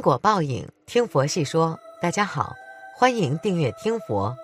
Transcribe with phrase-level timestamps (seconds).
[0.00, 1.78] 因果报应，听佛细说。
[2.00, 2.56] 大家好，
[2.96, 4.34] 欢迎订阅听佛。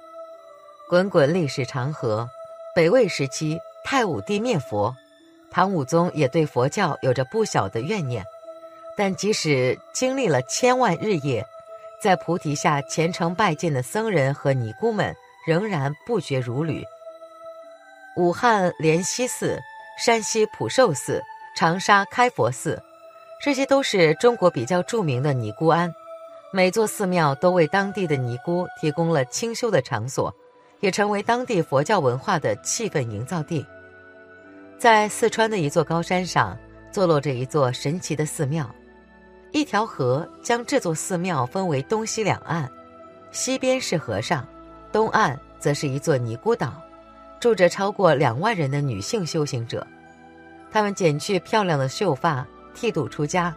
[0.87, 2.29] 滚滚历史长河，
[2.75, 4.95] 北魏时期太武帝灭佛，
[5.51, 8.23] 唐武宗也对佛教有着不小的怨念。
[8.99, 11.43] 但即使经历了千万日夜，
[12.03, 15.17] 在菩提下虔诚拜见的僧人和尼姑们
[15.47, 16.85] 仍然不绝如缕。
[18.19, 19.59] 武汉莲溪寺、
[19.99, 21.23] 山西普寿寺、
[21.57, 22.79] 长沙开佛寺。
[23.39, 25.95] 这些都是中国比较著名的尼姑庵，
[26.53, 30.35] 每座寺庙都为当地的尼姑提供了清修的场所，
[30.81, 33.65] 也成为当地佛教文化的气氛营造地。
[34.79, 36.59] 在四川的一座高山上，
[36.91, 38.69] 坐落着一座神奇的寺庙，
[39.53, 42.69] 一条河将这座寺庙分为东西两岸，
[43.31, 44.47] 西边是和尚，
[44.91, 46.73] 东岸则是一座尼姑岛，
[47.39, 49.87] 住着超过两万人的女性修行者，
[50.73, 52.45] 她们剪去漂亮的秀发。
[52.77, 53.53] 剃度出家，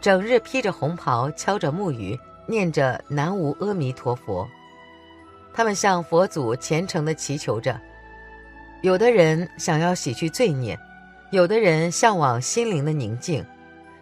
[0.00, 4.48] 整日披着红袍，敲着木鱼，念着南无阿弥陀佛。
[5.52, 7.78] 他们向佛祖虔诚地祈求着。
[8.82, 10.78] 有的人想要洗去罪孽，
[11.32, 13.44] 有的人向往心灵的宁静。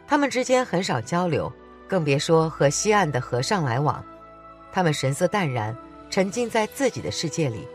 [0.07, 1.51] 他们之间很少交流，
[1.89, 4.05] 更别说和西岸的和尚来往。
[4.71, 5.75] 他们神色淡然，
[6.11, 7.67] 沉浸在自己的世界里，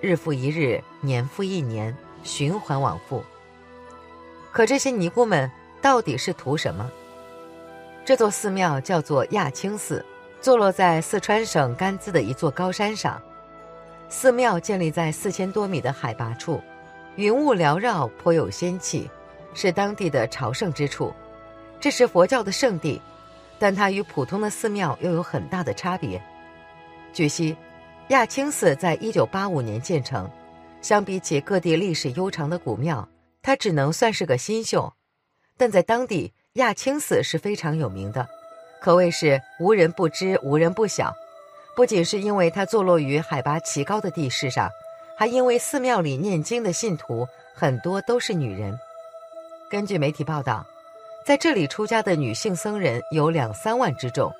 [0.00, 3.24] 日复一日，年复一年，循环往复。
[4.52, 5.50] 可这些尼姑们。
[5.80, 6.90] 到底是图什么？
[8.04, 10.04] 这座寺庙叫做亚青寺，
[10.40, 13.20] 坐落在四川省甘孜的一座高山上。
[14.08, 16.60] 寺庙建立在四千多米的海拔处，
[17.16, 19.10] 云雾缭绕，颇有仙气，
[19.52, 21.12] 是当地的朝圣之处。
[21.78, 23.00] 这是佛教的圣地，
[23.58, 26.20] 但它与普通的寺庙又有很大的差别。
[27.12, 27.54] 据悉，
[28.08, 30.30] 亚青寺在一九八五年建成，
[30.80, 33.06] 相比起各地历史悠长的古庙，
[33.42, 34.90] 它只能算是个新秀。
[35.58, 38.26] 但在当地，亚青寺是非常有名的，
[38.80, 41.12] 可谓是无人不知、无人不晓。
[41.76, 44.70] 不仅是因为它坐落于海拔奇高的地势上，
[45.16, 48.78] 还因为寺庙里念经的信徒很多都是女人。
[49.68, 50.64] 根据媒体报道，
[51.26, 54.32] 在这里出家的女性僧人有两三万之众。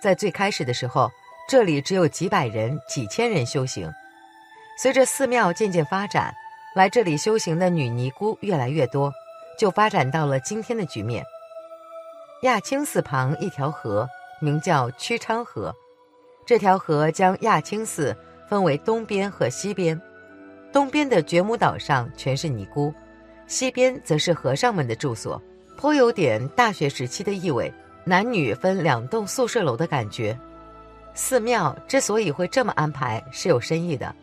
[0.00, 1.10] 在最开始的时候，
[1.48, 3.92] 这里只有几百人、几千人修行。
[4.78, 6.34] 随着寺庙渐渐发展，
[6.74, 9.12] 来这里修行的女尼姑越来越多。
[9.58, 11.24] 就发展到了今天的局面。
[12.42, 14.08] 亚青寺旁一条河
[14.40, 15.74] 名叫曲昌河，
[16.44, 18.14] 这条河将亚青寺
[18.48, 19.98] 分为东边和西边。
[20.72, 22.92] 东边的觉母岛上全是尼姑，
[23.46, 25.40] 西边则是和尚们的住所，
[25.78, 27.72] 颇有点大学时期的意味，
[28.04, 30.38] 男女分两栋宿舍楼的感觉。
[31.14, 34.14] 寺庙之所以会这么安排，是有深意的。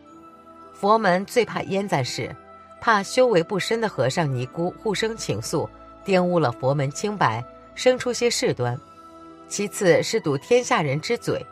[0.74, 2.34] 佛门最怕烟在事。
[2.82, 5.68] 怕修为不深的和尚尼姑互生情愫，
[6.04, 7.40] 玷污了佛门清白，
[7.76, 8.76] 生出些事端。
[9.46, 11.46] 其次是堵天下人之嘴。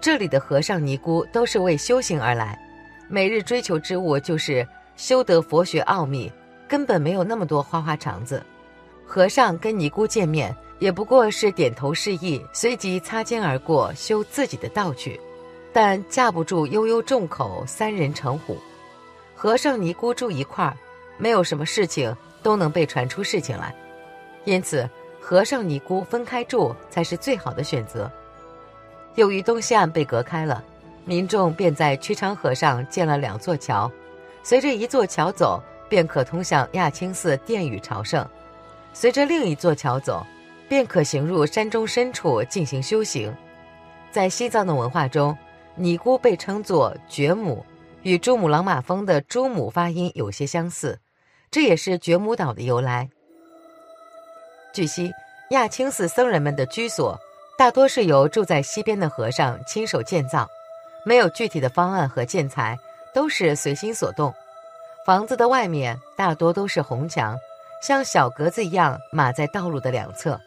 [0.00, 2.58] 这里的和尚尼姑都是为修行而来，
[3.06, 6.32] 每日追求之物就是修得佛学奥秘，
[6.66, 8.42] 根本没有那么多花花肠子。
[9.06, 15.20] 和尚跟尼姑见面，也不过是点头示意，随即擦肩而过，修自己的道去。
[15.70, 18.56] 但架不住悠悠众口，三人成虎。
[19.38, 20.74] 和尚尼姑住一块儿，
[21.18, 23.72] 没有什么事情都能被传出事情来，
[24.44, 24.88] 因此
[25.20, 28.10] 和尚尼姑分开住才是最好的选择。
[29.14, 30.64] 由于东西岸被隔开了，
[31.04, 33.92] 民众便在曲昌河上建了两座桥，
[34.42, 38.24] 随着一座桥走，便可通向亚青寺殿宇朝圣；
[38.94, 40.26] 随着另一座桥走，
[40.66, 43.34] 便可行入山中深处进行修行。
[44.10, 45.36] 在西藏的文化中，
[45.74, 47.62] 尼姑被称作觉母。
[48.06, 51.00] 与珠穆朗玛峰的珠穆发音有些相似，
[51.50, 53.10] 这也是觉姆岛的由来。
[54.72, 55.10] 据悉，
[55.50, 57.18] 亚青寺僧人们的居所
[57.58, 60.48] 大多是由住在西边的和尚亲手建造，
[61.04, 62.78] 没有具体的方案和建材，
[63.12, 64.32] 都是随心所动。
[65.04, 67.36] 房子的外面大多都是红墙，
[67.82, 70.40] 像小格子一样码在道路的两侧，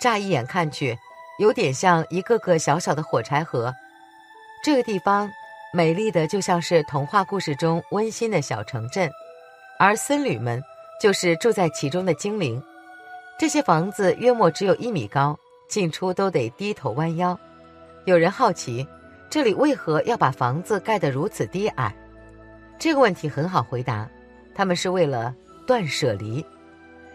[0.00, 0.96] 乍一眼看去，
[1.38, 3.74] 有点像一个个小小的火柴盒。
[4.64, 5.30] 这个地方。
[5.74, 9.10] 美丽的就像是童话故事中温馨的小城镇，
[9.78, 10.62] 而僧侣们
[11.00, 12.62] 就是住在其中的精灵。
[13.38, 17.38] 这些房子约莫只有一米高，进出都得低头弯腰。
[18.06, 18.86] 有人好奇，
[19.28, 21.94] 这里为何要把房子盖得如此低矮？
[22.78, 24.08] 这个问题很好回答，
[24.54, 25.34] 他们是为了
[25.66, 26.44] 断舍离。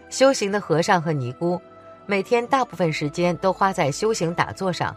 [0.08, 1.60] 修行的和尚和尼姑，
[2.06, 4.94] 每天大部分时间都花在修行打坐上，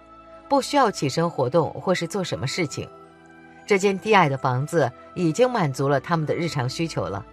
[0.48, 2.88] 不需要起身活动或是做什么事情。
[3.66, 7.26] 这间低矮的房子已经满足了他们的日常需求了。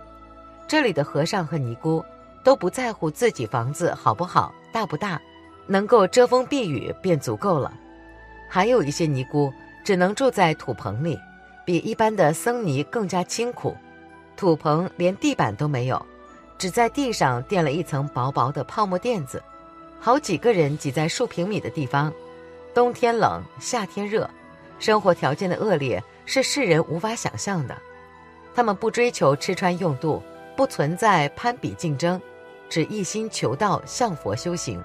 [0.67, 2.05] 这里的和尚和尼姑
[2.43, 5.20] 都不在乎自己房子好不好、大不大，
[5.67, 7.73] 能够遮风避雨便足够了。
[8.49, 9.52] 还有一些尼姑
[9.84, 11.19] 只能住在土棚里，
[11.64, 13.76] 比一般的僧尼更加清苦。
[14.34, 16.05] 土棚连地板都没有，
[16.58, 19.43] 只在地上垫了一层薄薄的泡沫垫子，
[20.00, 22.12] 好几个人挤在数平米的地方，
[22.75, 24.29] 冬天冷，夏天热，
[24.82, 27.79] 生活条件的恶劣是世人无法想象的。
[28.52, 30.20] 他们不追求吃穿用度，
[30.56, 32.20] 不存在攀比竞争，
[32.69, 34.82] 只一心求道向佛修行。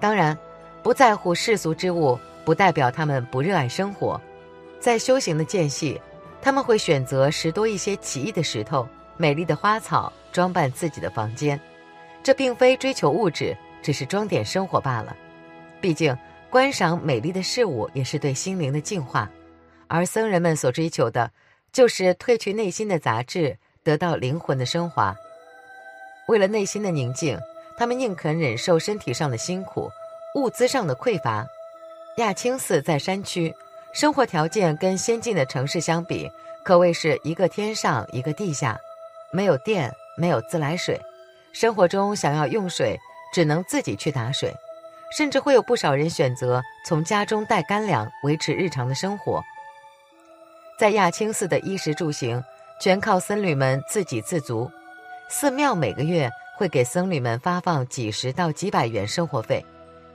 [0.00, 0.36] 当然，
[0.82, 4.18] 不在乎世俗之物，不代表他们不热爱生活。
[4.80, 6.00] 在修行的间隙，
[6.40, 8.88] 他们会选择拾多一些奇异的石头、
[9.18, 11.60] 美丽的花草，装扮自己的房间。
[12.22, 15.14] 这并非追求物质，只是装点生活罢了。
[15.78, 16.16] 毕竟，
[16.50, 19.30] 观赏美丽的事物也是对心灵的净化，
[19.86, 21.30] 而僧人们所追求的。
[21.70, 25.14] 就是褪去内心的杂质，得到灵魂的升华。
[26.26, 27.38] 为了内心的宁静，
[27.76, 29.90] 他们宁肯忍受身体上的辛苦、
[30.34, 31.46] 物资上的匮乏。
[32.16, 33.54] 亚青寺在山区，
[33.92, 36.28] 生活条件跟先进的城市相比，
[36.64, 38.78] 可谓是一个天上一个地下。
[39.30, 40.98] 没有电，没有自来水，
[41.52, 42.98] 生活中想要用水，
[43.34, 44.54] 只能自己去打水，
[45.16, 49.42] 甚至会有不少人选择从家中带干粮维持日常的生活。
[50.78, 52.42] 在亚青寺的衣食住行，
[52.80, 54.70] 全靠僧侣们自给自足。
[55.28, 59.64] 寺庙每个月会给僧侣们发放几十到几百元生活费，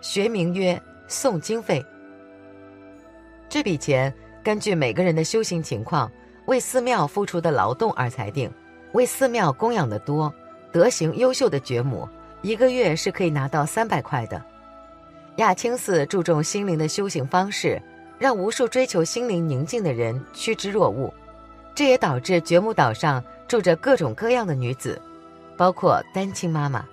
[0.02, 1.84] 学名曰诵经费。
[3.50, 4.14] 这笔钱
[4.44, 6.12] 根据每个人的修行情况，
[6.46, 8.52] 为寺庙付出的劳动而裁定。
[8.94, 10.34] 为寺庙供养的多、
[10.72, 12.08] 德行优秀的觉母，
[12.42, 14.44] 一个月是可以拿到三百块的。
[15.38, 17.82] 亚青寺注重心灵的修行方式。
[18.20, 21.12] 让无数追求心灵宁静的人趋之若鹜，
[21.76, 25.02] 这也导致觉母岛上住着各种各样的女子，
[25.58, 26.86] 包括单亲妈妈。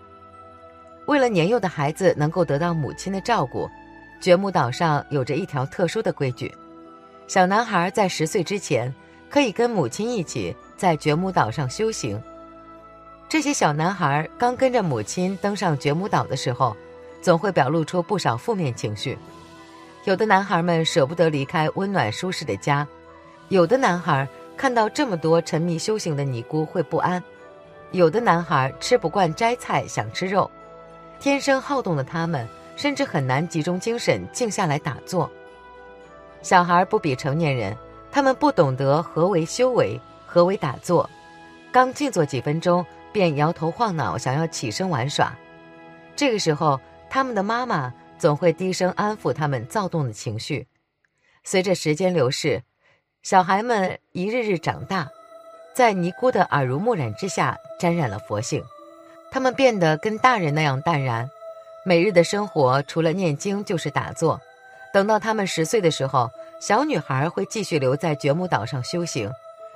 [1.07, 3.69] 为了年幼的孩子能够得到母亲的照顾，
[4.21, 6.53] 觉母岛上有着一条特殊的规矩：
[7.29, 8.93] 小男孩在十岁之前
[9.29, 12.21] 可以跟母亲一起在觉母岛上修行。
[13.29, 16.77] 这些小男孩刚跟着母亲登上觉母岛的时候，
[17.21, 19.19] 总会表露出不少负面情绪。
[20.05, 22.87] 有的男孩们舍不得离开温暖舒适的家，
[23.49, 24.27] 有的男孩
[24.57, 27.23] 看到这么多沉迷修行的尼姑会不安，
[27.93, 30.51] 有的男孩吃不惯斋菜想吃肉，
[31.19, 35.31] 天生好动的他们甚至很难集中精神静下来打坐。
[36.41, 37.77] 小孩不比成年人，
[38.11, 41.09] 他们不懂得何为修为，何为打坐，
[41.71, 45.37] 刚静坐几分钟便摇头晃脑想要起身玩耍，
[46.17, 46.81] 这个时候
[47.11, 47.93] 他们的妈妈。
[48.21, 50.69] 总会低声安抚他们躁动的情绪。
[51.43, 52.63] 随着时间流逝，
[53.23, 55.09] 小孩们一日日长大，
[55.73, 58.63] 在尼姑的耳濡目染之下，沾染了佛性。
[59.31, 61.31] 他们变得跟大人那样淡然，
[61.83, 64.39] 每日的生活除了念经就是打坐。
[64.93, 66.31] 等到他们十岁的时候，
[66.61, 69.33] 小女孩会继续留在觉母岛上修行，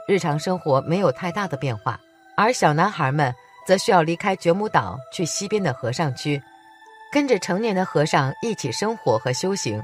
[0.06, 1.98] 日常生活没有太大的变化；
[2.36, 3.34] 而小男孩们
[3.66, 6.42] 则需要离开觉母岛，去西边的和尚区。
[7.14, 9.80] 跟着成年的和尚一起生活和修行，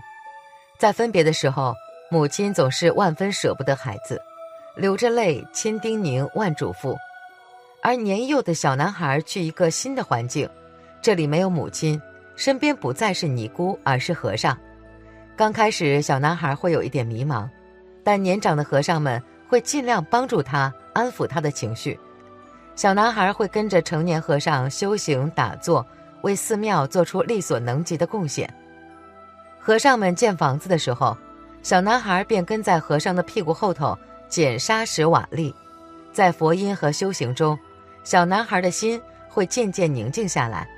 [0.79, 1.73] 在分别的时候，
[2.11, 4.21] 母亲总是万分舍不得孩子，
[4.75, 6.97] 流着泪，千叮咛万嘱咐。
[7.85, 10.51] 而年幼的小男孩去一个新的环境，
[11.01, 12.03] 这里没有母亲，
[12.35, 14.59] 身边不再是尼姑，而是和尚。
[15.37, 17.49] 刚开始，小男孩会有一点迷茫，
[18.03, 21.97] 但年长的和尚们会尽量帮助他，安抚他的情绪。
[22.75, 25.87] 小男孩会跟着成年和尚修行打坐。
[26.23, 28.53] 为寺庙做出力所能及的贡献。
[29.59, 31.17] 和尚们建房子的时候，
[31.63, 33.97] 小男孩便跟在和尚的屁股后头
[34.29, 35.53] 捡沙石瓦砾。
[36.13, 37.59] 在佛音和修行中，
[38.03, 40.69] 小男孩的心会渐渐宁静下来，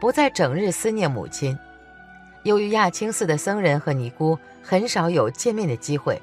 [0.00, 1.56] 不再整日思念母亲。
[2.42, 6.20] 由于亚青寺的僧人和尼姑很少有见面的机会，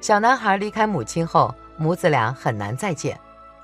[0.00, 3.18] 小男孩离开母亲后，母子俩很难再见。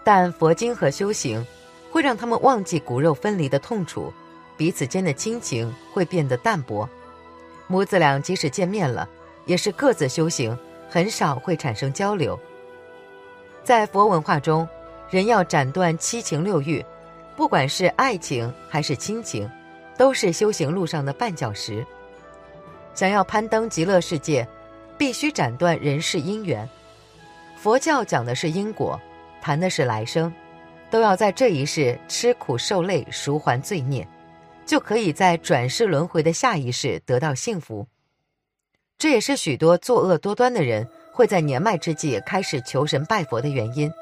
[0.05, 1.45] 但佛经和修行
[1.91, 4.13] 会让他们忘记骨肉分离的痛楚。
[4.57, 6.89] 彼此间的亲情会变得淡薄，
[7.67, 9.09] 母子俩即使见面了，
[9.45, 10.57] 也是各自修行，
[10.89, 12.39] 很少会产生交流。
[13.63, 14.67] 在佛文化中，
[15.11, 16.85] 人要斩断七情六欲，
[17.37, 19.51] 不管是爱情还是亲情，
[19.99, 21.85] 都是修行路上的绊脚石。
[22.95, 24.47] 想要攀登极乐世界，
[24.97, 26.67] 必须斩断人世因缘。
[27.57, 28.99] 佛教讲的是因果，
[29.43, 30.33] 谈的是来生，
[30.91, 34.07] 都要在这一世吃苦受累，赎还罪孽。
[34.67, 37.87] 就可以在转世轮回的下一世得到幸福，
[38.99, 43.93] 这也是许多作恶多端的人会在年迈之际开始求神拜佛的原因。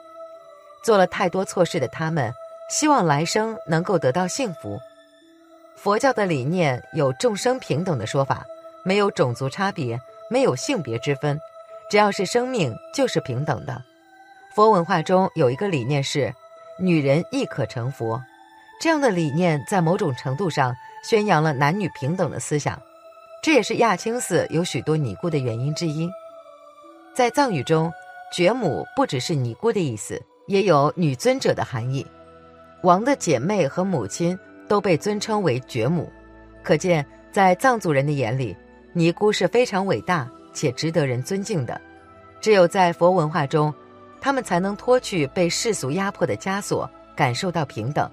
[0.83, 2.33] 做了太多错事的他们，
[2.71, 4.79] 希望来生能够得到幸福。
[5.77, 8.47] 佛教的理念有众生平等的说法，
[8.85, 11.39] 没有种族差别，没有性别之分，
[11.91, 13.83] 只要是生命就是平等的。
[14.55, 16.35] 佛文化中有一个理念是，
[16.79, 18.23] 女人亦可成佛，
[18.85, 22.79] 这样的理念在某种程度上宣扬了男女平等的思想，
[23.43, 26.07] 这也是亚青寺有许多尼姑的原因之一。
[27.15, 27.91] 在藏语中，
[28.31, 32.07] 觉母不只是尼姑的意思，也有女尊者的含义。
[32.83, 34.39] 王的姐妹和母亲
[34.69, 36.13] 都被尊称为觉母，
[36.63, 38.55] 可见在藏族人的眼里，
[38.93, 41.81] 尼姑是非常伟大且值得人尊敬的。
[42.39, 43.73] 只有在佛文化中。
[44.21, 48.11] 他们才能脱去被世俗压迫的枷锁，感受到平等。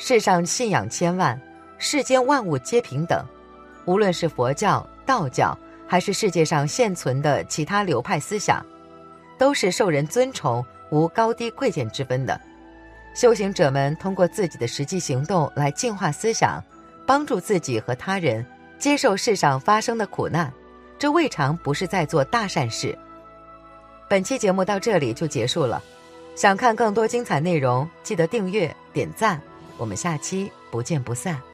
[0.00, 1.38] 世上信仰千万，
[1.76, 3.22] 世间万物皆平等。
[3.84, 8.64] 无论是佛教、道教，还是世界上现存的其他流派思想，
[9.36, 12.40] 都是受人尊崇，无高低贵贱之分的。
[13.12, 16.62] 修行者们通过自己的实际行动来净化思想，
[17.04, 18.46] 帮助自己和他人
[18.78, 20.52] 接受世上发生的苦难，
[20.96, 22.96] 这未尝不是在做大善事。
[24.08, 25.82] 本期节目到这里就结束了，
[26.36, 29.40] 想看更多精彩内容，记得订阅点赞，
[29.78, 31.47] 我们下期不见不散。